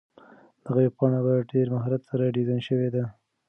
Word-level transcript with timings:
دغه 0.63 0.79
ویبپاڼه 0.83 1.17
په 1.25 1.33
ډېر 1.51 1.67
مهارت 1.75 2.01
سره 2.09 2.33
ډیزاین 2.35 2.61
شوې 2.67 2.89
ده. 2.95 3.03